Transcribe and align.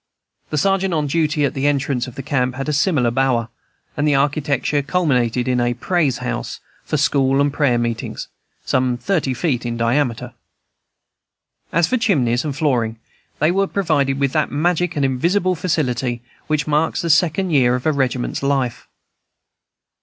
The 0.49 0.57
sergeant 0.57 0.95
on 0.95 1.05
duty 1.05 1.45
at 1.45 1.53
the 1.53 1.67
entrance 1.67 2.07
of 2.07 2.15
the 2.15 2.23
camp 2.23 2.55
had 2.55 2.67
a 2.67 2.73
similar 2.73 3.11
bower, 3.11 3.49
and 3.95 4.07
the 4.07 4.15
architecture 4.15 4.81
culminated 4.81 5.47
in 5.47 5.59
a 5.61 5.75
"Praise 5.75 6.17
House" 6.17 6.59
for 6.83 6.97
school 6.97 7.39
and 7.39 7.53
prayer 7.53 7.77
meetings, 7.77 8.27
some 8.65 8.97
thirty 8.97 9.35
feet 9.35 9.63
in 9.63 9.77
diameter. 9.77 10.33
As 11.71 11.85
for 11.85 11.97
chimneys 11.97 12.43
and 12.43 12.55
flooring, 12.57 12.97
they 13.37 13.51
were 13.51 13.67
provided 13.67 14.19
with 14.19 14.31
that 14.31 14.49
magic 14.51 14.95
and 14.95 15.05
invisible 15.05 15.53
facility 15.53 16.23
which 16.47 16.65
marks 16.65 17.03
the 17.03 17.09
second 17.11 17.51
year 17.51 17.75
of 17.75 17.85
a 17.85 17.91
regiment's 17.91 18.41
life. 18.41 18.87